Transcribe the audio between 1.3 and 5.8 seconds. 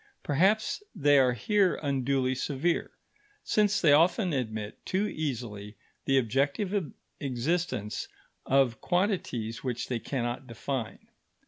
here unduly severe, since they often admit too easily